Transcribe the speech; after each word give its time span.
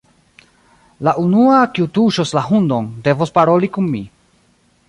La 1.07 1.13
unua, 1.25 1.59
kiu 1.77 1.87
tuŝos 1.99 2.33
la 2.39 2.45
hundon, 2.49 2.91
devos 3.09 3.37
paroli 3.39 3.71
kun 3.77 3.93
mi. 3.97 4.07